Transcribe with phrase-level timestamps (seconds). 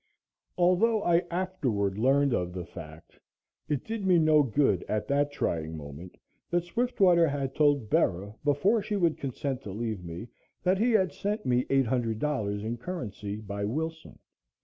[0.57, 3.19] Although I afterward learned of the fact,
[3.69, 6.17] it did me no good at that trying moment
[6.49, 10.29] that Swiftwater had told Bera, before she would consent to leave me,
[10.63, 14.17] that he had sent me $800 in currency by Wilson.